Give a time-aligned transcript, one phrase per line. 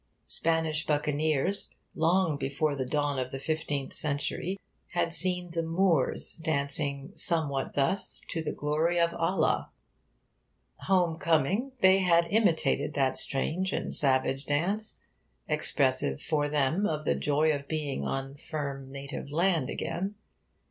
[0.25, 4.57] Spanish buccaneers, long before the dawn of the fifteenth century,
[4.93, 9.69] had seen the Moors dancing somewhat thus to the glory of Allah.
[10.87, 15.03] Home coming, they had imitated that strange and savage dance,
[15.47, 20.15] expressive, for them, of the joy of being on firm native land again.